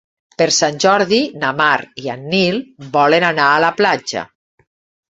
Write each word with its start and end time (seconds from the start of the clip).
Per 0.41 0.45
Sant 0.55 0.79
Jordi 0.85 1.19
na 1.43 1.51
Mar 1.59 1.75
i 2.05 2.11
en 2.15 2.27
Nil 2.33 2.59
volen 2.99 3.29
anar 3.31 3.55
a 3.55 3.63
la 3.69 3.75
platja. 3.83 4.29